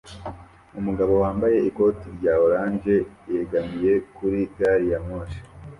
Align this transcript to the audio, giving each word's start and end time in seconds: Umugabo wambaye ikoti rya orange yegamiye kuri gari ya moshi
Umugabo 0.79 1.13
wambaye 1.23 1.57
ikoti 1.69 2.05
rya 2.17 2.33
orange 2.45 2.95
yegamiye 3.33 3.93
kuri 4.15 4.39
gari 4.57 4.85
ya 4.93 4.99
moshi 5.07 5.41